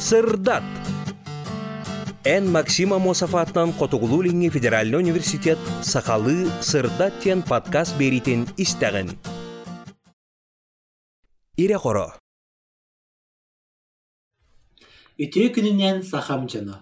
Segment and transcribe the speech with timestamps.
[0.00, 0.62] сырдат
[2.24, 9.18] Эн Максима Мосафатнан Котугулулинги Федеральный университет Сахалы сырдат тен подкаст беритин истеген.
[11.56, 11.78] Ире.
[15.20, 16.78] Үтө күнүнен сахам жана.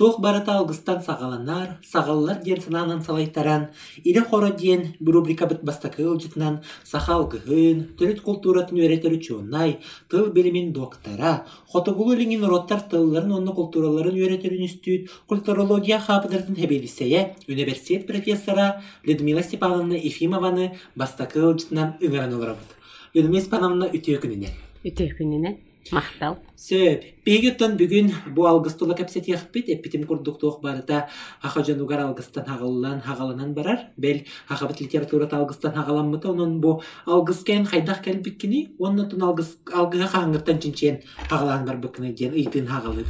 [0.00, 3.66] Туох барата алгыстан сагаланар, сагаллар диен сананан салайтаран,
[4.02, 10.30] ире хоро диен бу рубрика бит бастакы ылжытынан саха алгыхын, төрөт культуратын өретер учуунай, тыл
[10.32, 18.80] билимин доктора, хотогулу лиңин уроттар тылларын онны культураларын өретер үнүстүт, культурология хапыдырдын хебелисее, университет профессора
[19.04, 22.72] Людмила Степановна Ефимованы бастакы ылжытынан ыҥаран олорабыт.
[23.12, 24.56] Людмила Степановна үтө күнүнен.
[24.82, 25.60] Үтө күнүнен
[25.90, 26.38] мактал.
[26.56, 31.08] Сөп, пегеттен бүгүн бу алгыстыла кепсет яхпит, эпитим курдук туох барыта
[31.42, 33.90] ахажан угар алгыстан хагаллан хагаланан барар.
[33.96, 40.60] Бел хахабыт литературата алгыстан хагаламмыта, онон бу алгыскен хайдах келбиккини, онно тун алгыс алгыга хаңыртан
[40.60, 43.08] чинчен хагалан бар быкны ден ыйтын хагалып.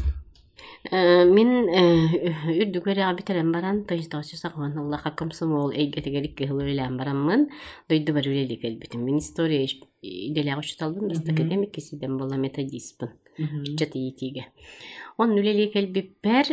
[0.90, 7.50] Мин үрдүгөр абитерен баран тойстоочу сагван Аллаха комсомол эйгетегелик кылылан бараммын.
[7.88, 9.04] Дойду бар үлелик элбитим.
[9.04, 9.64] Мин история
[10.02, 13.10] иделяг учталбын, да академик кесиден бола методистпын.
[13.78, 14.46] Чат иитиге.
[15.16, 16.50] Он үлелик элбиппер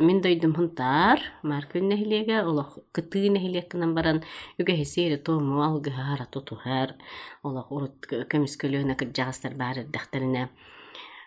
[0.00, 4.22] мин дойдум хунтар, маркүн нехилеге, олох кытыы нехилеккынан баран
[4.58, 6.96] үгэ хесере тому алгы хара тутухар,
[7.42, 9.84] олох урут көміскөлөөнө кыржагастар бары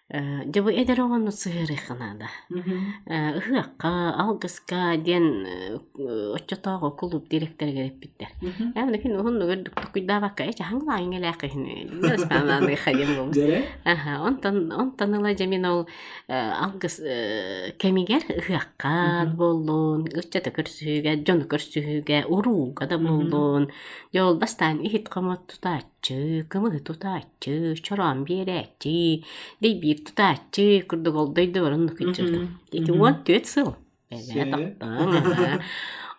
[0.10, 0.46] дахтарына.
[0.46, 2.28] Дебу эдер оғаны сыгыры ханада.
[3.08, 5.46] Ыхыаққа, алгыска ден
[5.96, 8.28] отчотоғы клуб директор кереп биттер.
[8.76, 11.88] Әмді кен оғын өгірдік тұқыйда баққа, әчі хаңла аңел әқі хіне.
[12.04, 13.64] Дәспәнланы хадем бұл.
[13.86, 15.88] Аха, онтан ыла жамин ол
[16.28, 17.00] алгыс
[17.80, 23.72] кемигер ыхыаққа болуын, үтчеті көрсüге, жоны көрсüге, уруға да болуын.
[24.14, 25.10] Жол бастан ихит
[26.04, 29.24] қымыт тұтачы, кымығы тұтачы, чоран берәчі,
[29.64, 32.48] дей бир тұтачы, күрдік ол дойды бар, оны күтчірді.
[32.72, 33.76] Дети, он төт сыл.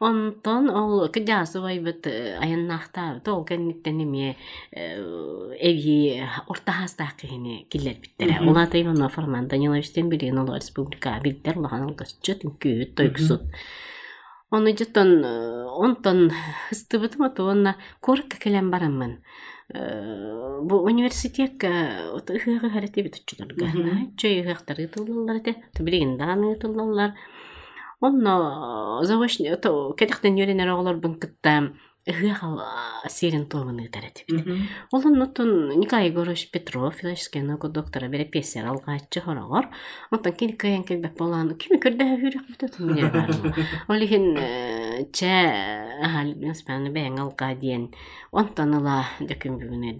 [0.00, 4.36] Онтон ол кыжасы байбыт аяннахтар тол кенниттен эме
[4.72, 8.40] эви орта хастаакыны киллер биттере.
[8.42, 13.42] Улата Иванов Форман Даниловичтен билген ол республика биттер лаган кысчыт күт тойксут.
[14.50, 16.32] Оны жыттан онтон
[16.68, 19.22] хыстыбытым отуонна корка келен бараммын.
[19.72, 21.62] Бу университет
[22.30, 23.66] ыхыгы харети бит учуларга.
[24.18, 27.14] Чөй ыхтары туллар те, тибилген даны туллар.
[28.00, 29.00] Онно
[31.00, 31.72] бынкытта
[32.06, 32.60] ыхыгал
[33.08, 34.44] серин томыны тарати бит.
[34.92, 38.66] Олон нутун Николай Егорович Петров, философский наука доктора бере песер
[39.20, 39.68] хорогор.
[40.10, 43.30] Онтан кини кайын келбек болан, кими көрдө хүрек бит мен бар.
[43.88, 44.36] Олихин
[45.12, 45.32] чә
[46.04, 47.94] ахал бинспаны бәң алга диен.
[48.32, 49.96] Онтан ала бүгүнө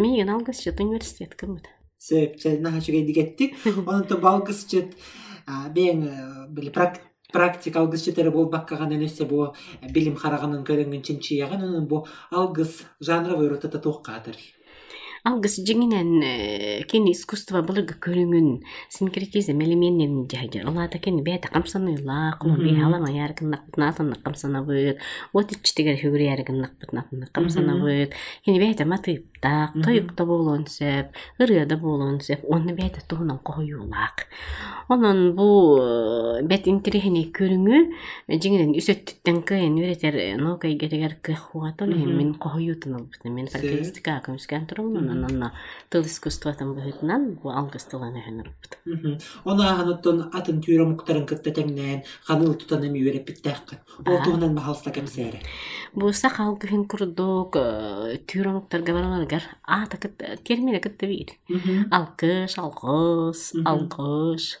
[0.00, 1.68] миген алгыс университет кымыт.
[2.10, 3.54] Нахачыга дигеттик.
[3.84, 4.96] Балгыс чет
[5.46, 7.05] бең били практика
[7.76, 9.54] алгыс четері болбакка гана элесе бу
[9.92, 13.78] билим хараганын көрөнгөн чинчияган онун бу алгыс жанровый ротата
[15.26, 18.60] тууккаатыр Алгыс жеңінен кен искусство былыгы көрүңүн
[18.94, 20.68] синкретизм элементин жагер.
[20.70, 25.02] Олата кен бәті қамсаныла, құлы бе алама яргыннақ бұтнатыннақ қамсанабыт,
[25.34, 28.14] от ичтігер хүгірі яргыннақ бұтнатыннақ қамсанабыт,
[28.46, 34.28] кен бәті матыптақ, тойықта болуын сөп, ырыда болуын сөп, оны бәті туғынан қойулақ.
[34.94, 37.80] Онын бұл бәт интерехіне көрүңү
[38.30, 43.34] жеңінен үсөттіттен кайын өретер наука егетегер кыхуатол мен албытын.
[43.34, 45.52] Мен характеристика көміскен тұрымын, онна
[45.90, 48.72] тыл искусствотан быһытынан бу алгыстылан өһөнөрбүт.
[49.44, 51.26] Она атын түйрө муктарын
[52.26, 53.30] ханыл тутан эми үреп.
[54.06, 55.40] Ол туһунан бахалста кемсәре.
[55.94, 57.56] Бу сахал кыһын курдук
[58.26, 58.52] түйрө
[58.84, 61.32] габарларгар ата кыт термине бир.
[61.90, 64.58] Алкыш, алкыш.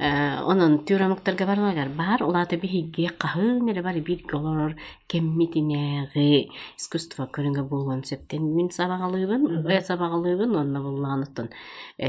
[0.00, 4.72] Онон түйрө муктар габарларгар бар, улата бихиге кахын эле бар бир голор
[5.12, 8.46] кеммитинеги искусство көрүнгө болгон септен.
[8.56, 11.50] Мин сабагалыбын, э сабагалыбын, онна булланыттын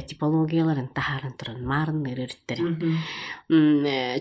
[0.07, 2.63] типологияларын тахарын туран марынныр өрттери.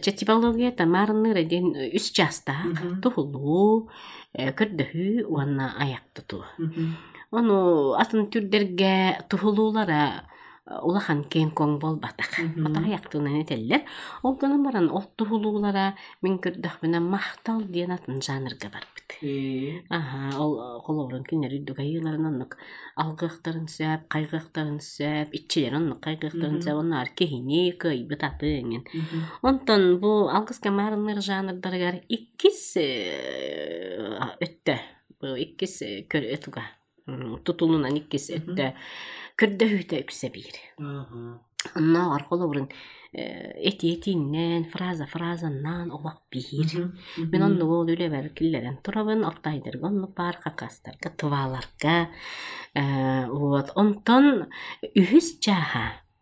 [0.03, 2.57] Че типология та марынныр ден үс жаста
[3.03, 3.87] тухулуу,
[4.35, 6.43] көрдөһү уанна аяк туту.
[7.31, 10.27] Ону атын түрдерге тухулуулара
[10.67, 12.37] улахан кен коң болбатак.
[12.39, 13.83] Ата яктынан этеллер.
[14.23, 19.17] Ол баран ол тухулуулара мен көрдөх менен мактал диен атын жанрга барбыт.
[19.91, 22.57] Аха, ол колорун кинер үдүк айыларын оннук
[22.97, 28.87] алгыктарын сөп, кайгыктарын сөп, иччилер оннук кайгыктарын сөп, оннар кехини кыйбыт атыыңын.
[29.43, 32.77] Онтон бу алгыс камарыныр жанрдаргар иккис
[34.45, 34.77] өттө.
[35.21, 36.63] Бу иккис көр өтүгө.
[37.45, 38.75] Тутулунан иккис өттө.
[39.39, 41.41] Көрдөһүтэ үксэ биир Ага.
[41.77, 42.69] онно арколо бурун
[43.13, 50.39] эти этиннен фраза фразаннан олак биир Мен онны ол үлебер киллерен турабын, октайдырга онны бар
[50.39, 52.09] какастарга, тываларга.
[52.75, 53.27] Э,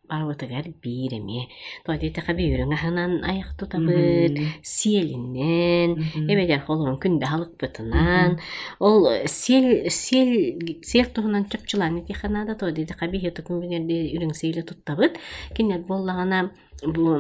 [0.09, 1.49] Барбытыгар бииреме.
[1.85, 8.39] Тойтетака биирин аханан аяк тутабыт, сиелиннен, эбедер холорун күндө халыкпытынан.
[8.81, 15.19] Ол сел сел сел туһунан чөпчүлан иханада тойтетака биир тукун-бинерде үрүң сейле туттабыт.
[15.55, 16.51] Кинер боллагана
[16.83, 17.19] бу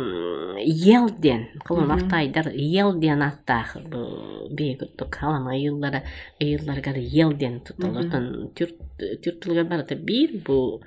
[0.64, 1.96] елден кылын Мгм.
[1.96, 6.05] актайдар елден аттах бу бегуттук халама айыллара
[6.40, 10.81] айылларга да елден туталатын түртүлгөр барата бир бу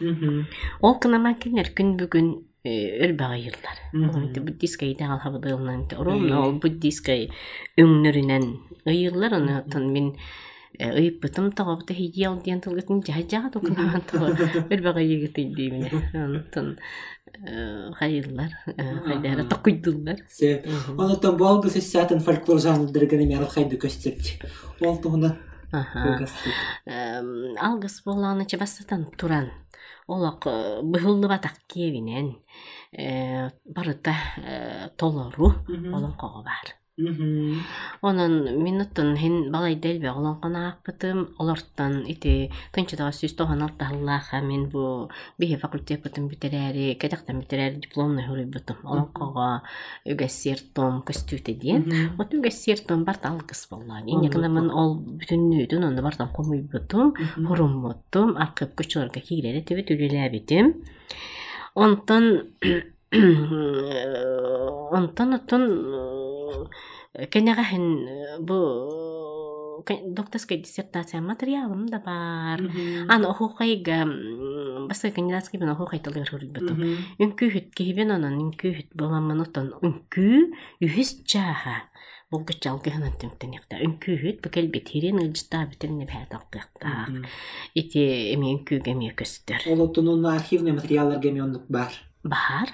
[0.00, 0.46] Мгм.
[0.86, 2.28] ол кынама кинер күн бүгүн
[2.64, 4.32] өлбө айыллар Мгм.
[4.46, 7.26] буддийская идеал хабыдылынан ромно ол буддийская
[7.76, 8.44] өңнөрүнен
[8.86, 10.06] айыллар онотон мен
[10.78, 14.00] ыйыппытым тоҕобута хиел диэн тылгытын жаажаага тукунан
[14.72, 16.78] өлбө айыгыты деймине онтон
[17.98, 18.52] хайыллар
[19.06, 20.62] хайдара токуйдуллар Се.
[20.96, 24.24] Онотон бу алгыс эссатын фольклор жанрдыргын эми арал хайды көстөрт.
[24.80, 25.36] Ол туһуна Аха.
[25.36, 25.51] кылгастык.
[27.60, 29.50] Алгыс болланы чабастатан туран.
[30.06, 30.44] Олак
[30.82, 32.38] быһыллы батак киебинен
[32.92, 35.94] э, барыта э, толору Мгм.
[35.94, 36.76] олонкого бар.
[36.98, 37.64] Мгм.
[38.02, 45.08] онон минуттан хин балай делбе олонкона акпытым олортан ити тынчыдага сүз тохан алтахыллааха мен бу
[45.38, 49.62] бихи факультетпытым битерээри кедактан битерээри дипломный хүрүбүтүм олонкого
[50.04, 51.82] үгэссертом көстүүтэ диэн.
[52.18, 54.04] Вот үгэссертом барта алгыс боллаан.
[54.12, 57.16] Инекнамын ол бүтүннүүдүн онда бартан комуйбутум
[57.48, 60.74] хуруммуттум акып көчөлөргө киирери тибит үлелээбитим
[61.74, 62.24] онтон
[64.92, 65.62] онтон отун
[67.30, 67.84] кенегаһин
[68.44, 68.58] бу
[70.14, 72.60] докторская диссертация материалым да бар
[73.08, 74.06] аны охукайга
[74.88, 76.96] баска кандидатский бен охукайтылыр хүрбүтүм Мгм.
[77.18, 79.72] үңкүүхүт киһибин онон үңкүүхүт боламын отон
[83.20, 85.66] тэмтэнекта үңкүүхүт бекел битирин ылжыта
[87.74, 88.54] ити эми
[89.18, 89.66] көстөр
[90.30, 91.92] архивный материаллар гемионлук бар.
[92.24, 92.68] Бар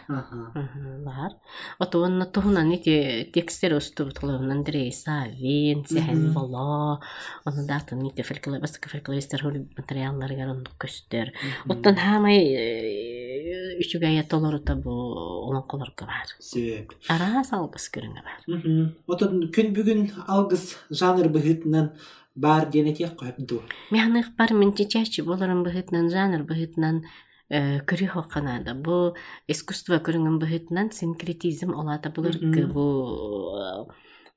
[1.05, 1.31] бар
[1.81, 7.00] ото онно туһунан ити текстер устубут кылыбын Андрей Савин сехен боло
[7.47, 11.73] оны датын ити фольклор баска фольклористер хөл материалларга онно көстөр Мгм.
[11.73, 12.39] оттон хамай
[13.81, 14.91] үчүгая толорута бу
[15.49, 16.93] олонколорго бар Сөп.
[17.09, 18.41] ара салгыс көрүңө бар.
[19.06, 21.93] Отон күн бүгүн алгыс жанр быһытынан
[22.37, 23.62] бар денетек койду.
[23.91, 27.03] механых бар мен чечачи болорун быһытынан жанр быһытынан
[27.50, 29.15] көрү хоканада бу
[29.49, 32.73] искусство көрүнгөн быһытынан синкретизм олата булыргы Мгм.
[32.73, 33.89] бу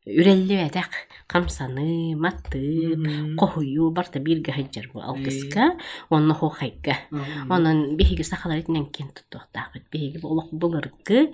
[0.06, 0.90] үрелли этек
[1.28, 3.38] камсаны маты Мгм.
[3.38, 5.78] кохую барта бирге хаджар бу алгыска
[6.10, 7.52] онно хохайга Мгм.
[7.52, 11.32] Онан биһиги сахаларытынан кен туттуктаахбыт биһиги олох булыргы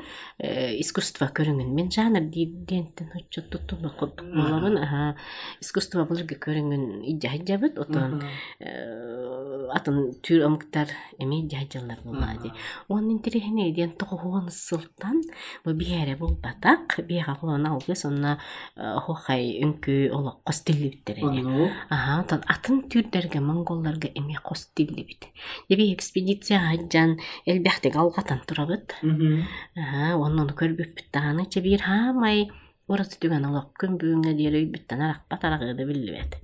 [0.83, 5.15] искусство көрүнгөн мен жанр диентен хоччу туттуну кудук болобун аха
[5.61, 9.71] искусство булыргы көрүнгөн ижа хаджабыт отон Мгм.
[9.71, 10.87] атын түр омуктар
[11.19, 12.51] эми жайжалар булаади
[12.89, 15.21] онун тирихине диен тохуон сылтан
[15.63, 18.37] бу биэре булбатак биэха холон алгыс онна
[18.75, 21.69] хохай үңкү олок костиллибиттер эне Ону.
[21.89, 25.27] Аха, тон атын түрдерге монголларга эми костиллибит.
[25.69, 28.95] Деби экспедиция хаджан элбехтек алгатан турабыт.
[29.01, 29.43] Мгм.
[29.75, 32.47] Аха, оннон көрбүппүт таганы чебир хамай
[32.87, 36.37] Ораты түгөн олок күн бүгүнгө диэр өйбүттен арак батарагыды биллибет.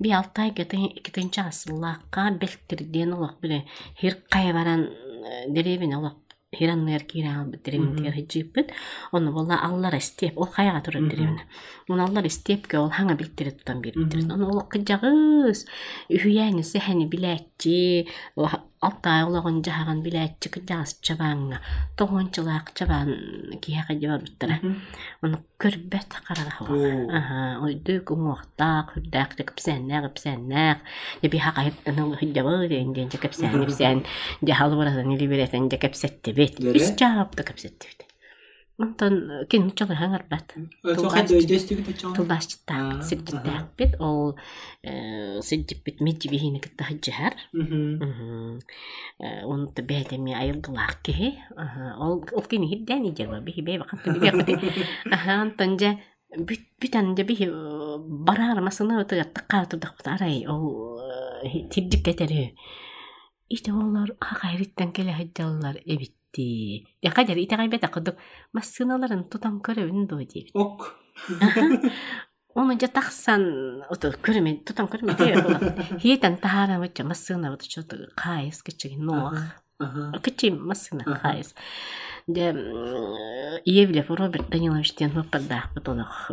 [0.00, 3.66] Би алтай экитинчи асыллаакка белтирден олок биле
[4.00, 4.88] хиркай баран
[5.52, 6.23] деребин олок хираннер
[6.54, 8.72] кире албыт деребин тигер хиджиппит.
[9.12, 11.40] Оны болла аллар степ, ол каяга турат деребин.
[11.88, 14.22] Оны аллар степке ол хаңа билтире тутан бириптир.
[14.22, 14.32] Мгм.
[14.32, 15.66] Оны олок кыжагыз,
[16.08, 18.08] үхүйәңі сәхәни биләтчи,
[20.52, 21.60] кыжагыз чабаңна.
[21.98, 23.12] Тоғончылак чабан
[23.64, 24.58] кияка жабар буттара.
[24.60, 24.80] Мгм.
[25.24, 27.08] Оны көрбәт карага Оо.
[27.08, 30.84] Аха, ой дөк уңуакта, хүрдәк тек псәннәк, псәннәк.
[31.22, 34.04] Я би хака һәм хиҗабы дигән тек псән,
[38.74, 40.50] Онтон кин чалы хәңәр бат.
[40.82, 42.14] Ото Тулгаш- хәдә өйдөстүг дә чаң.
[42.16, 43.92] Тулбашчыта Аа, сиджиттәк бит.
[44.02, 44.34] Ол
[45.46, 47.36] сиджип бит меджи бихине китә һәҗәр.
[47.54, 48.58] Мгм.
[49.46, 51.38] Он бәдә ми айылгылак ки.
[52.00, 54.58] Ол ол кини хиддән иҗаба бихи бәй вакыт бит.
[55.12, 55.94] Аха, антонжа
[56.34, 57.46] бүт бүтән дә бихи
[58.26, 60.98] барар масына өтә тыкка турдык арай ол
[61.70, 62.54] тиддик кетере.
[63.48, 65.78] Ите олар хакайриттан келе хаҗаллар
[66.34, 66.86] эбитти.
[67.02, 68.16] Я кадәр ите гайбәтә кыдык
[68.52, 70.50] масыналарын тутан көрөбүн до дип.
[70.54, 70.94] Ок.
[72.54, 77.82] Оны жа тахсан ото көрме тутан көрме те хиетан тахара вача массына вот что
[78.14, 80.18] кайс кичи ноах Ага.
[80.22, 81.54] кичи массына кайс
[82.28, 82.52] де
[83.64, 86.30] Евлев Роберт Даниловичтен выпадах потонах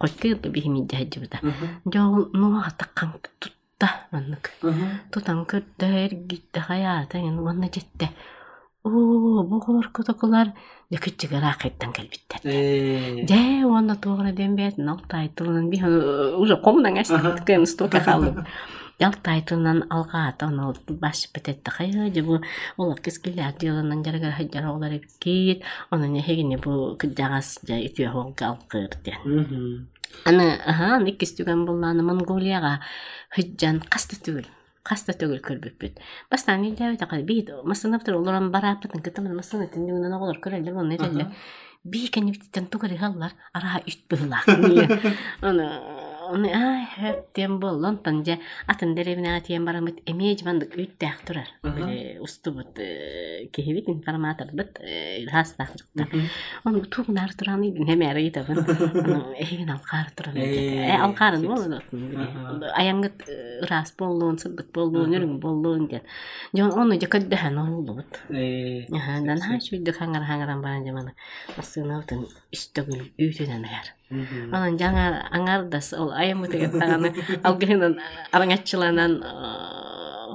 [0.00, 1.68] койкы бихими джаджибда Ага.
[1.94, 4.50] жол ноах таккан тутта маннык
[5.12, 8.10] тутан көрдөр гитте хаята ен ванна жетте
[8.86, 10.52] оо бугулар котокулар
[10.90, 17.00] де кичиге рахайттан келбиттер Э, Дэ, он тугра дембет, нал тайтылын би уже комнан Ага.
[17.00, 18.46] астын кен стока халып.
[18.98, 22.40] Ял тайтылынан алга атын ол баш бететте хая жебу
[22.78, 29.12] ол кескиле адилынан жаргар хаджар олар кит, онун хегине бу кыдагас жа итүе хол галкырды.
[29.24, 29.88] мгм.
[30.24, 32.80] Аны аха никестүгөн булланы Монголияга
[33.30, 34.46] хыджан каста түгүл.
[34.86, 35.98] Каста түгүл көрбүппүт.
[36.30, 41.26] Бастан илдебет акы бит масыныптыр олоран барапытын кытымын масыны тиндүгүнөн оголор көрөлдөр бу
[41.86, 44.40] би кенниптен тугары халлар араha үт была.
[48.24, 51.48] Же атын деревне атиен барамыт эмеж мандык үттәк турар.
[52.20, 52.74] Устубут
[53.52, 53.86] кехибит
[56.90, 58.58] тугнар тураны немере итабын.
[59.38, 60.36] Эгин алкар туран.
[60.36, 62.72] Э, Э алкарын бол Ага.
[62.76, 63.22] аяңгыт
[63.68, 65.24] рас болуун сырдык болуун Ага.
[65.24, 66.02] үрүң болуун ден.
[66.54, 67.06] Жон оны же.
[68.30, 69.38] Э, дан
[69.92, 71.14] хаңар хаңаран баран жаманы.
[72.52, 73.66] Үстөгүн үйтүнен.
[74.10, 77.10] Анан жаңа аңардас ол айымы деген таганы
[77.42, 77.96] алгырынан
[78.32, 79.18] араңатчыланан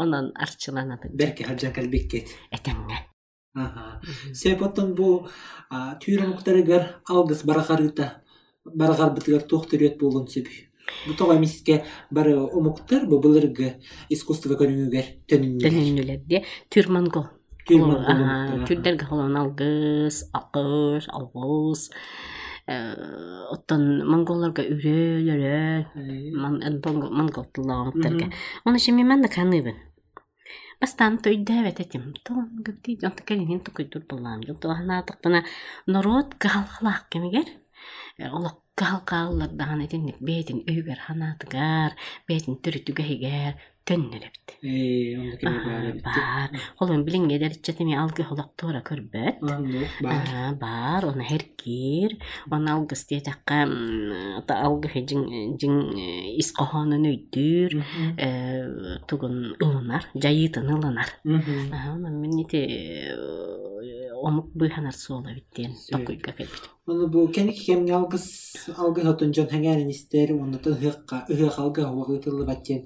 [0.01, 2.27] онан арчыланан Берке хаджан калбеккет.
[2.51, 3.07] этеңне.
[3.55, 4.01] Ага.
[4.33, 5.27] Сепоттон бу
[5.69, 8.21] а, түйрө муктарыгар алгыс барахарыта
[8.65, 10.69] барахар бытыгар тохтырет болгон себи.
[11.07, 13.75] Бу тога миске бары омуктар бу былыргы
[14.09, 15.61] искусство көрүнгүгер төнүнү.
[15.63, 17.27] Төнүнүлерде түр монгол.
[17.67, 21.89] Түйрмөн Аха, Түрдерге холон алгыс, акыш, алгыс.
[22.67, 25.85] Оттон монголларга үрөөлөрө,
[26.35, 28.31] монгол тыллагыптарга.
[28.65, 29.75] Оны şimdi мен de kanıbın.
[30.81, 32.13] Бастан тойдавет этим.
[32.25, 34.41] Тон гыпти, он такелин тукой тур булам.
[34.43, 35.43] Жок тохна тактана
[35.85, 37.45] народ галхлак кемигер.
[38.17, 41.93] Олак галгаллар дахан этинник бетин үйгер ханатыгар,
[42.27, 44.53] бетин түрүтүгейгер төннөрөпт.
[44.61, 45.37] Э.
[46.05, 46.49] Бар.
[46.77, 49.41] Холон билинге дерчетими алгы холак тора көрбөт.
[49.41, 51.05] Бар.
[51.09, 52.17] Оны херкир,
[52.49, 53.65] оны алгыс диетакка
[54.37, 55.75] ата алгы жин жин
[56.41, 57.77] исқохонун өйдүр,
[58.17, 61.09] э, тугун ылынар, жайытын ылынар.
[61.23, 62.61] Мините
[64.21, 66.69] омук быйханар суола биттен токуйга келбит.
[66.85, 67.25] Бу
[67.95, 68.27] алгыс
[68.77, 72.85] алгы хотун жон хаңарын истер, оннотон хыкка, ыхык алгы хуагытылы баттен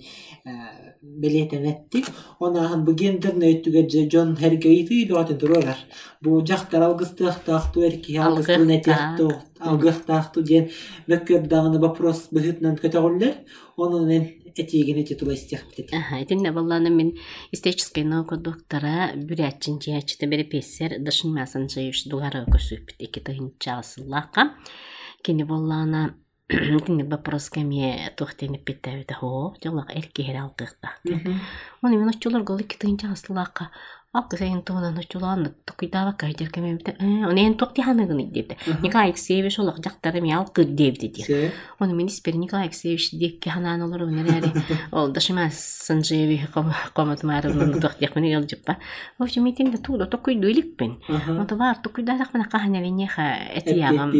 [1.01, 2.03] белетен этти.
[2.39, 5.77] Онахан бу гендерне өттүгө же жон хергейти дуатын туралар.
[6.21, 8.81] Бу жактар алгыстык такту эрки алгыстын Алгыстак.
[8.81, 10.69] этякту, алгых такту ден
[11.07, 13.35] мөккөр дагыны вопрос быхытнан көтөгүллер.
[13.77, 14.09] Онун
[14.55, 15.93] этигин эти тула истек битет.
[15.93, 17.17] Ага, этинне балланы мен
[17.51, 24.53] истеческой наука доктора бүрятчин жиячыта бери пессер дышын мясын жайыш дугары көсүп эки тыгын чагысыллака.
[25.25, 26.13] Кини баллана
[26.47, 30.91] Тинне вопрос кеме тухтенip биттебите хо, жолак эркер алгыкта.
[31.81, 33.09] Оны мен очулар гол iki тыгынча
[37.27, 38.57] Оны эн тукти ханыгын идепте.
[38.81, 41.23] Николай Алексеевич олак жактары ми алгы депти ди.
[41.23, 41.51] Се.
[41.79, 44.51] Оны мен испер Николай Алексеевич декке ханан олар өнерәре.
[44.91, 46.47] Ол дашыма Санжеви
[46.93, 48.77] комат марым тохтяк мен ел жиппа.
[49.19, 50.99] В общем, митинде туда тукуйду иликпен.
[51.09, 51.31] Аха.
[51.31, 54.11] Онта бар тукуйдадак мына кахана венеха этиягам.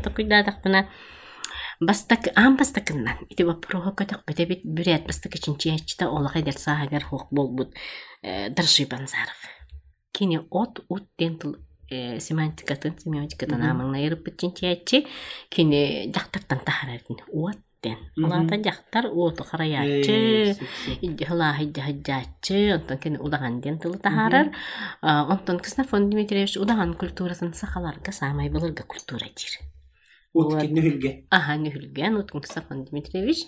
[0.00, 0.86] Тукуйдадак мына
[1.80, 7.74] Бастак ам бастакыннан ити вопрога көтөк бетебит бүрет бастак чинчиячта олак эдер саагар хук болбут
[8.22, 9.38] дыржи банзаров.
[10.12, 11.54] Кини от ут дентл
[11.88, 15.06] семантикатын семиотикатын амаңна еріп чинчиячи
[15.54, 17.96] кини жактартан тахаратын уаттен.
[18.16, 18.26] Мгм.
[18.26, 20.54] Олата жактар уоту Э, хараячы.
[20.58, 20.98] сеп, сеп.
[21.00, 24.52] Идди хала хидди хаджачы, онтон кини удаган дентл тахарар.
[25.00, 29.67] А, Онтон Кснафон Дмитриевич удаган культурасын сахаларга самай былырга культура дир.
[30.38, 30.62] Ут Вот.
[30.62, 31.26] киннүхүлге.
[31.30, 33.46] Ага, нөхілген, Уткин Стефан Дмитриевич.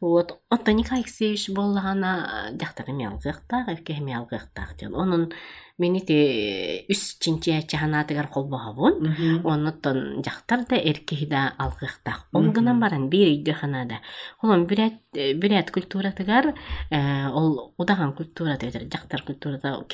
[0.00, 4.90] Вот, Отто Николай Алексеевич боллағана жақтары мялғықтақ, әвке мялғықтақ ден.
[4.98, 5.30] Оның
[5.78, 8.98] мені де үс чинчиячы ханатыгар қолбағабын.
[9.02, 9.46] Мгм.
[9.46, 12.34] Оннотон жақтар да эркехида алғықтақ.
[12.34, 14.00] Ол гынан баран бір үйді ханада.
[14.42, 16.54] Олон бүрәт бүрәт культуратыгар
[16.90, 19.84] э, ол удаган культура дедер, жақтар культурада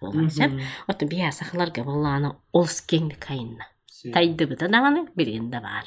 [0.00, 0.52] болған сәп.
[0.52, 0.62] Мгм.
[0.88, 3.71] Отто бия сақыларға боллағана олыс кеңді кайынна.
[4.02, 4.10] Се.
[4.10, 5.86] Тайды бұта дағаны бірінде бар.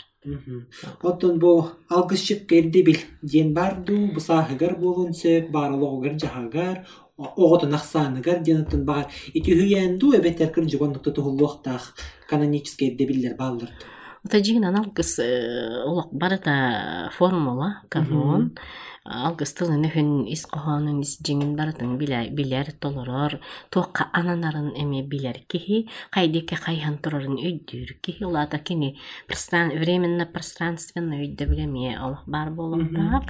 [1.04, 1.50] Оттон бу
[1.92, 3.02] алгысчык керди бил.
[3.22, 6.86] Ден барду, бу сахыгар болун сөп, баралогар жахагар,
[7.18, 9.12] оготун аксаныгар денотун бар.
[9.34, 11.92] Ити хүйенду эбетер кыр жугондукта тухулуктах
[12.30, 13.76] канонический дебиллер балдыр.
[14.24, 18.64] Ота жигинан алгыс олок барыта формула кавон алгыс
[19.06, 26.58] тылын өһүн ис кохонун ис жиңин барытын билер толорор туокка ананарын эме билер кихи кайдеке
[26.58, 28.98] кайхан турарын өйдүүр кихи улаата кини
[29.28, 33.30] временно пространственно өйдө билеме олох бар болуктаак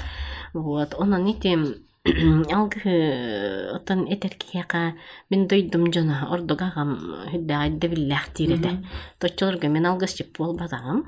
[0.53, 4.94] вот онон итим алгы отон этеркияка
[5.29, 7.00] мен дойдум жона ордогагам
[7.32, 8.86] хүддагайда биллях тирете
[9.20, 11.03] точчолорго мен алгыс чип болбадагам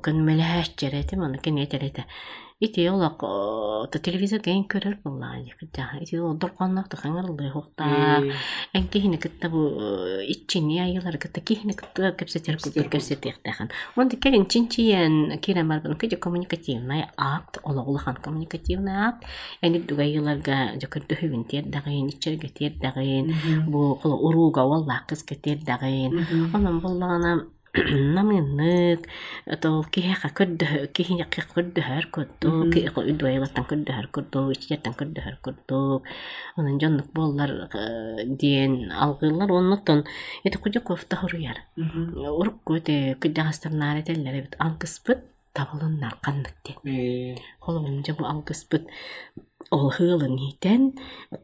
[0.00, 2.06] көн мелээч жерети маны кен этерете
[2.62, 3.18] ити олак
[3.90, 5.42] то телевизор ген көрөр буллаа
[5.74, 7.84] жаа ити ол дорконнак хаңарлы хукта
[8.72, 9.62] эн кихине кытта бу
[10.22, 17.58] иччини айылар кытта кихине кытта кепсетер кутур кепсетехтахан онда келин чинчиен кыжы коммуникативный акт
[18.22, 19.24] коммуникативный акт
[19.60, 23.34] эни дуга айыларга жакыр дөһүбүн тер дагын ичерге тер дагын
[23.66, 24.62] бу кулу уруга
[40.44, 45.24] эти кудьякуовта хуруяр урукку эти кыдьягастарнаар этеллер эбит алгыспыт
[45.54, 48.86] табылыннар каннык диэн холобун жабу алгыспыт
[49.70, 50.92] ол хыылын итен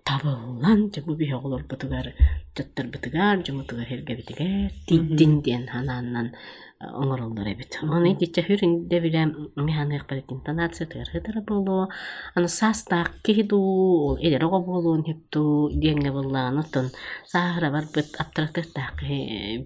[0.04, 2.12] табыллан жабу бihe олор бутугар
[2.56, 6.34] жаттар бытыгар жумутугар хергебитигер титтин диэн ханааннан
[6.80, 7.78] оңороллор эбит.
[7.82, 9.24] Оны диче хүрүн дебиле
[9.56, 11.88] механик балет интонация тыгар хытара болу
[12.34, 16.90] аны састаак кихиду ол элерого болуун хепту диэнге буллаган отон.
[17.26, 19.02] Саахара барбыт аптырактыктаак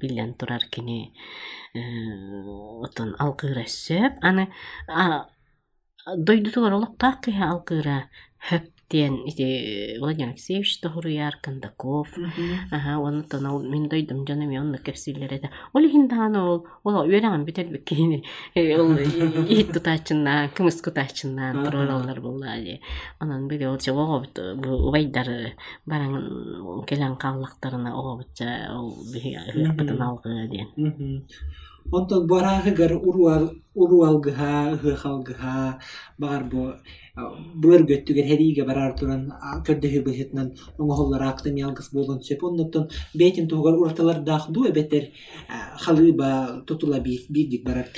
[0.01, 1.13] билен турар кини
[1.75, 4.17] отон алкыыра сөп.
[4.23, 4.49] Аны
[6.17, 8.09] дойдутугар олоктаак киһи алкыыра
[12.71, 17.45] аха оны тона мен дойдум жана мен онны кепсилер эде ол хиндааны ол ол үйрәгән
[17.45, 18.23] бит әлбәт кини.
[18.55, 18.99] Ол
[19.49, 22.81] ит тутачына кымыс кутачына туралар булла ди.
[23.19, 25.55] Анан бире ол чого бит бу убайдар
[25.87, 26.15] баран
[26.61, 26.85] ого
[30.03, 30.67] алгы
[31.93, 32.27] онтон
[33.75, 35.81] уруалгыха ыхалгыха
[36.19, 36.75] бар бу
[37.15, 39.27] булар göttүгер хериге барар туран
[39.67, 40.49] көрдөһү быһытнан
[40.79, 45.11] оңоһоллар актым ялгыс болгон сөп оннуттан бейтин тугар урталар дахду эбетер
[45.85, 47.93] халыба тутула бирдик барар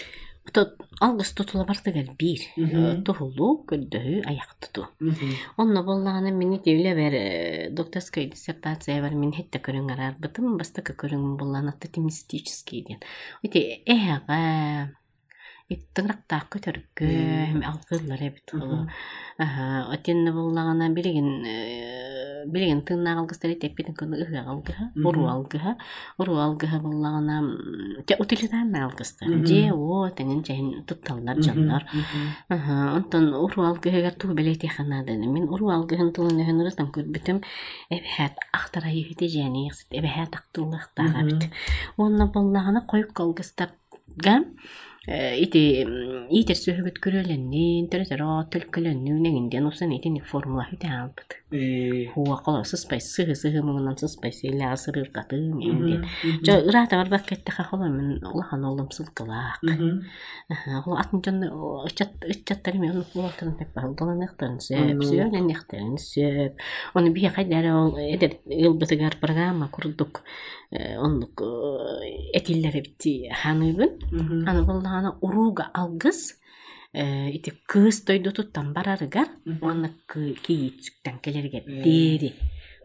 [0.53, 2.43] Тот алгыс тутула бартыгар бир
[3.07, 4.85] тухулу көддөһү аяк туту.
[5.57, 7.17] Онно боллаганы мени тевле бер
[7.73, 13.01] докторская диссертация бар мен хетте көрүңөр бытым бастыка көрүң болланы оптимистический ден.
[13.43, 13.81] Өте
[15.65, 17.07] эһага иттыңрактаак көтөрүккө
[17.65, 18.53] алгылар эбит
[19.95, 21.45] отенне буллагана билигин
[22.53, 25.77] билигин тыыннаак алгыстар итеппитин көны ыһыак алгыха уру алгыха
[26.19, 27.57] уру алгыха буллагана
[28.19, 30.43] утилитаанна алгыстар же о тенин
[30.85, 31.37] тутталлар
[32.51, 33.33] онтон
[34.21, 34.35] тугу
[35.33, 35.49] мен
[36.93, 37.41] көрбүтүм
[41.97, 42.85] уонна буллагана
[45.07, 45.63] ити
[46.33, 50.65] итер сөһөгөт көрөлөннин төрөтөрө төлкөлөннү негинден усан итин формула
[52.15, 53.61] хуа сыспай сыгы сыгы
[54.01, 54.73] сыспай сыйла
[56.47, 57.53] жо ырата бар баккетте
[57.85, 59.61] мен улахан олым сылкылаак
[60.87, 61.39] ол атын жон
[61.85, 63.05] ычаттар мен
[72.85, 73.91] bitti hanıbın.
[74.47, 76.35] Аны боллағана уруга алгыс
[76.95, 79.29] ити кыз тойду туттан барарыгар
[79.63, 82.35] оны кийитсүктен келерге дери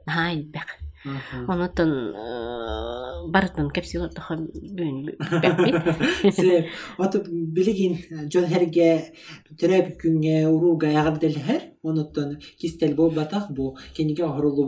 [0.07, 0.77] хайбек
[3.33, 3.69] барытын
[4.79, 5.11] бүгүн
[7.05, 7.95] отуп билигин
[8.33, 8.89] жон херге
[9.59, 10.91] төрөп күнгө уруга
[11.83, 14.65] онуттан кистел бол батак бу кениге хорулу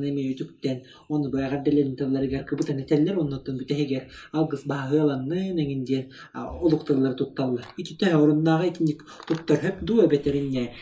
[0.00, 7.66] неме үтүктен оны бу ягырделерин талларга кыбытан этеллер, онуттан бүтегер алгыс багыланны негинде улуктылар тутталлар.
[9.28, 10.72] Туттар хеп дуа бетеринне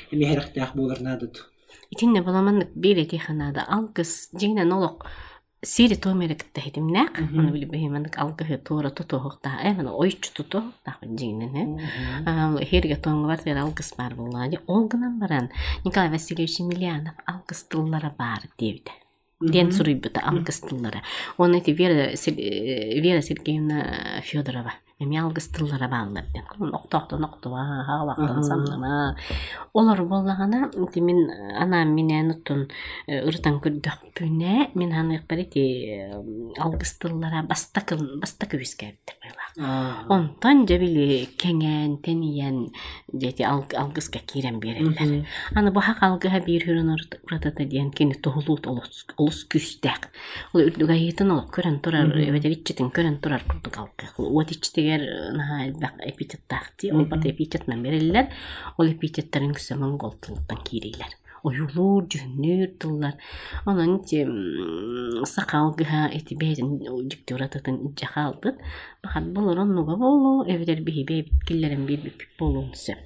[0.74, 1.49] боларнадыт.
[1.90, 3.66] Итинне боломаннык бирети ханада.
[3.68, 5.06] Алгыс жеңнен олок
[5.62, 11.80] сири томеректе хитимнак аны билип бехимандык алгы тура тутуухта эмана ойчу тутуухта жеңнен
[12.26, 15.50] а херге бар алгыс бар буллади ол гынан баран.
[15.84, 18.88] Николай васильевич емельянов алгыс тыллары бар дебит
[19.40, 21.02] ден сурыйбыта алгыс тыллары
[21.36, 28.42] оны вера вера сергеевна федорова эми алгыс тыллара бааллар ден октоохтон октуба хаабактан Аха.
[28.42, 29.16] самнама
[29.74, 32.68] олар боллагана тимин ана минен утун
[33.08, 35.64] ырытан күрдөкпүнэ мен ханык барити
[36.58, 39.46] алгыс тыллара бастакын бастакыбискээптер байла
[40.08, 42.68] онтон жабили кеңен тениен
[43.12, 46.92] жети алгыска кирен берелер аны бу хак алгыха бир хүрүн
[47.24, 50.10] уратата диен кини тухулут олус күстәк
[50.54, 52.28] ол үрдүгә йытын ол көрөн турар Мгм.
[52.30, 57.30] эбетеричтин көрөн турар курдук алгы уотичтигер наха эпитет тахти ол бат Мгм.
[57.30, 58.26] эпитетнан берелер
[58.78, 63.14] ол эпитеттерин күсө монгол тылыттан кирилер оюлуур жүннүр тыллар
[63.66, 64.26] онон ти
[65.24, 68.56] сакалгыха эти бээтин жикти урататын ижаха алдыт
[69.02, 72.98] бахат болор оннуга болу эбетер биһи бэбит киллерин бир бип болуун сөп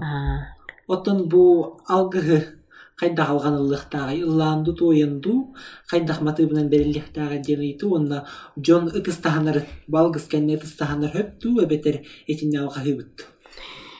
[0.00, 0.54] Аа,
[0.88, 2.58] Отон бу алгыһы
[2.96, 5.54] хайдах алганылыктагы ыллаанду туоянду
[5.86, 8.26] хайдах матыбынан бериллихтагы денейту онна
[8.56, 13.26] жон ытыстаханар балгыс кенне ытыстаханар höпту эбетер этинне алгахыбыт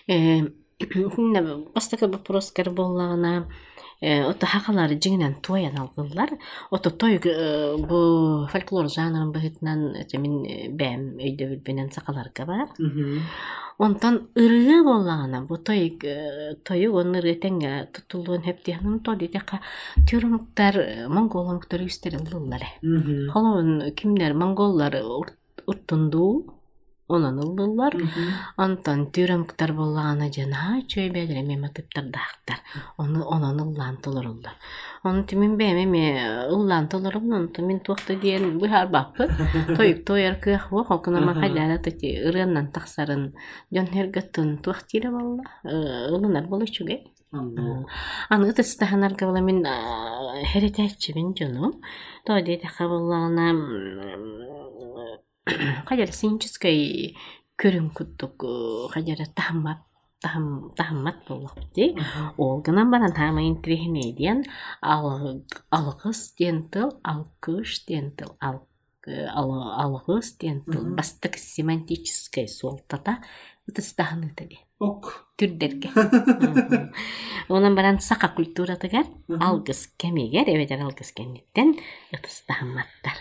[0.07, 0.47] э,
[1.15, 2.71] хинна бастакы вопроскар
[4.05, 6.35] ото хакалары жиңинен туян алгылар
[6.71, 7.19] ото той
[7.89, 10.43] бу фольклор жанрын быһытынан эте мин
[10.77, 12.69] бэм өйдө билбенен сакаларга бар
[13.79, 15.99] онтон ырыгы боллагана бу той
[16.65, 19.61] тою он ырыгы теңге тутулуун хептиянын то дитека
[20.09, 22.63] тюрмуктар монголомуктар үстер ыллылар
[23.33, 25.35] холоун кимдер монголлар ур-
[25.67, 26.54] уртунду
[27.09, 27.95] онон ыллылар
[28.57, 32.59] Антон тюрөмктар боллагана жана чөй бәдере мематыптар дахтар.
[32.97, 33.61] Оны онон
[34.01, 34.55] толорулда.
[35.03, 35.57] Оны тимин
[38.59, 39.29] бу хар баппы.
[39.77, 40.71] Тойук тояр кыах
[41.79, 42.17] тати
[42.73, 43.35] тахсарын
[43.71, 45.45] жон хергаттын туактира болла.
[45.65, 47.05] Ылынар болу чуге.
[47.33, 48.53] Аны
[49.17, 49.63] кабала мен
[51.37, 51.81] жону.
[55.45, 57.17] Кабыллагана кайдара синческай
[57.59, 58.45] көрүн куттук
[58.93, 59.79] кайдара тахмат
[60.21, 61.95] тахмат боллакти.
[62.39, 64.45] Ол гынан баран тама интрихне диен
[65.71, 68.67] алгыс диен тыл, алкыш диен тыл, ал
[69.07, 70.95] ал- алгыс диен тыл.
[70.97, 73.19] Бастык семантическая суалтата
[73.69, 74.59] ыты стаханы тади.
[74.79, 75.91] ок Түрдерге.
[77.49, 79.05] Онан баран сака культуратыгар
[79.41, 81.77] алгыс кемигер, эбетер алгыс кенниттен
[82.13, 83.17] ытыстахматтар.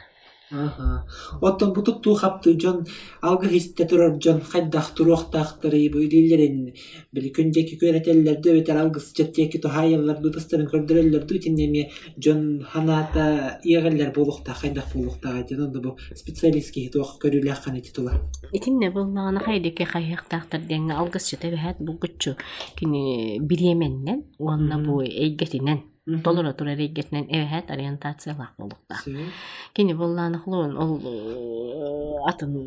[1.42, 2.86] Оттон бу туттуу хапты жон
[3.22, 6.74] алгы хисте турар жон хайдах туруктактары бу илилерин
[7.12, 14.94] били күндеки көрөтеллерди өтер алгыс жеттеки тухайяллар дутастарын көрдөрөллөр дутиннеме жон ханата иегеллер болукта хайдах
[14.94, 18.20] болукта жон онда бу специалистки туак көрүлөк каны титула.
[18.52, 22.36] Итинне буллагана хайдеке хайяктактар денге алгыс жете бәһәт бу гүччү
[22.78, 25.82] кини биременнен, уанна бу эйгетинен,
[26.24, 28.98] толора тура эйгетинен эбәһәт ориентациялак болукта.
[29.04, 29.30] Сүй.
[29.74, 32.58] Кини булланы хлуун ол атын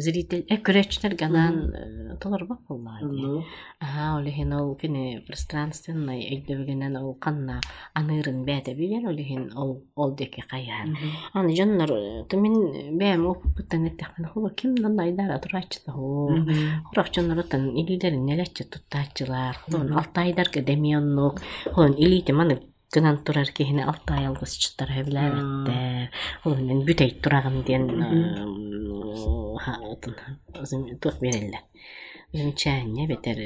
[0.00, 3.04] зритель көрөчтөр ганан толор бак буллады.
[3.04, 3.44] Анно.
[3.80, 7.60] Ага, олихин ол кини пространственный эйдебигенен ол канна
[7.92, 10.88] анырын бәте билер олихин ол ол деке каяр.
[11.34, 11.92] Аны жоннор
[12.30, 16.30] тымин бәм опуттан эттехмен хула ким нандай дара турачта ху.
[16.88, 19.56] Хурак жоннор отан илилерин нелече туттачылар.
[19.66, 19.92] Хулун
[20.64, 21.40] демионнук.
[21.98, 22.54] Илите маны
[22.92, 26.10] гынан турар кехине алтай алгыс чыттар хевләбәттер.
[26.42, 29.58] Хулун мен бүтәй турагым диен Мгм.
[29.58, 30.14] ха отын
[30.54, 31.60] өзүм тук береллер.
[32.34, 33.38] Замечание бетер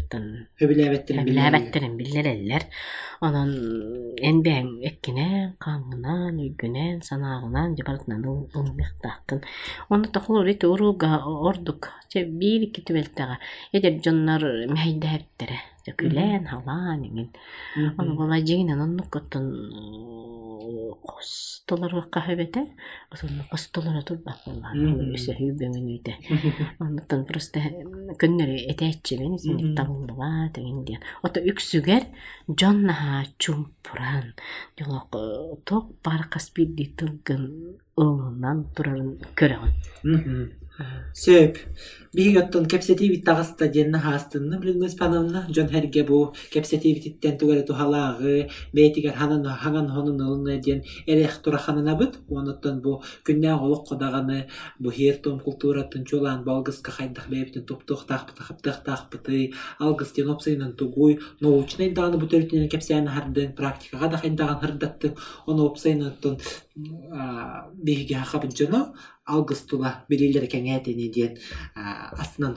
[0.00, 1.24] отын Хөбиләбәттер.
[1.28, 2.64] Биләбәттерин биллереллер.
[3.20, 3.50] Онон
[4.16, 6.40] энбәң эккене, каңынан,
[7.76, 9.42] жабартынан улмыктакын.
[9.90, 11.90] Оны тохлор ити уруга ордук.
[12.08, 13.38] Че бир iki түбелтага.
[13.72, 14.40] Эдер жоннор
[15.84, 15.96] мәйдәптере.
[16.10, 17.30] Күлән, халан, ingen.
[17.98, 19.10] Оны була жигинен оннук
[21.02, 22.66] кос толорга кахабете.
[23.10, 24.02] Осонно кос толора.
[26.80, 27.60] Онтон просто
[29.64, 29.74] Мгм.
[29.76, 31.00] табылдыга деген диен.
[31.22, 32.06] Ото үксүгер
[33.38, 34.34] чумпуран.
[34.78, 35.10] Жолок
[35.64, 40.52] ток бар каспирди тылгын ылынан турарын көрөгөн.
[41.14, 41.58] Сөп.
[42.14, 49.44] Биготтон кепсетивит тагыста денна хаастынны Блюнга Испановна Джон Херге бу кепсетивиттен тугары тухалагы бейтигер ханан
[49.44, 54.46] хаган хонун ылны ден эрех тураханына бит оноттон бу күннә голок кодаганы
[54.78, 61.18] бу хертом культуратын чулан балгыска хайдах бептен туптух тахпы тахптах тахпыты алгыс ден опсайнан тугуй
[61.40, 66.14] научный даны бу төртүнен кепсән хардын практикага да хайдаган хырдатты оны опсайнан
[67.84, 68.80] биге хабын жоно
[69.24, 71.36] алгыс тула белилер кеңетени диен
[71.74, 72.54] а, астынан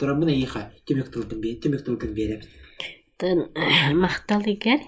[0.87, 2.41] түмөк тылгын бе түмөк тылгын берем.
[3.17, 3.39] Тын
[3.97, 4.83] мақтал егер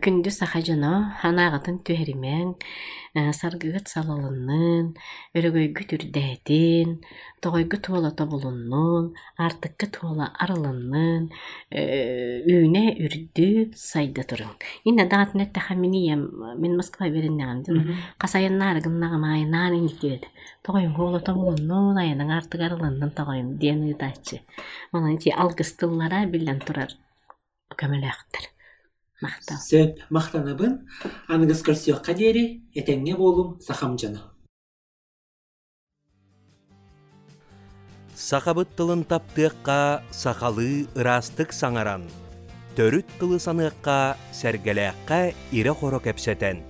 [0.00, 2.54] күнді саха жано ханағытын түһеримен
[3.36, 4.86] саргыгыт салалыннын
[5.36, 6.94] өрөгөйгү түрдәтин
[7.44, 11.28] тоҕойгу туола тобулуннун артыккы туола арылыннын
[12.54, 14.56] үүнэ үрдү сайда турун
[14.88, 16.24] инна эттаха минием
[16.56, 17.60] мен москва бериннагам
[18.16, 20.24] касайыннаар гыннагамайынан иниккирет
[20.64, 24.40] тоҕойум хуола тобулуннун аянын артык арылыннын тоҕойум диэн ыытааччы
[24.92, 26.88] онон чи алгыстыллара биллен турар.
[27.80, 28.44] Көмөлөөхтөр
[29.24, 30.78] мактал сөп мақтанабын
[31.32, 32.44] аныгыс көрсөкка диэри
[32.80, 34.30] этеңҥе буолум сахам дьоно
[38.14, 42.06] Сахабыт тылын таптыаққа сақалы ырастык саңаран.
[42.78, 45.18] Төрүт тылы саныаққа сәргеләққа
[45.50, 46.62] ире хоро кәпсәтен.